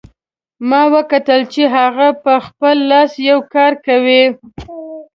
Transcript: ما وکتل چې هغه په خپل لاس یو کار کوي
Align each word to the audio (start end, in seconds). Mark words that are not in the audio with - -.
ما 0.69 0.81
وکتل 0.95 1.41
چې 1.53 1.63
هغه 1.75 2.07
په 2.23 2.33
خپل 2.45 2.75
لاس 2.89 3.11
یو 3.29 3.39
کار 3.53 3.73
کوي 3.85 4.23